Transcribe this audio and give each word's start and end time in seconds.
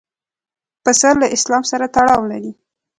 پسه 0.83 1.09
له 1.21 1.27
اسلام 1.35 1.63
سره 1.71 1.85
تړاو 1.95 2.21
لري. 2.31 2.51